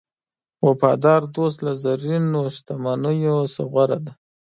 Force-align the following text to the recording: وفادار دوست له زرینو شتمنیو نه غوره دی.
وفادار 0.67 1.21
دوست 1.35 1.57
له 1.65 1.71
زرینو 1.83 2.41
شتمنیو 2.55 3.37
نه 3.53 3.61
غوره 3.71 3.97
دی. 4.05 4.13